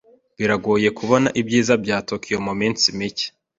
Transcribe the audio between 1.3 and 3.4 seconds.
ibyiza bya Tokiyo muminsi mike.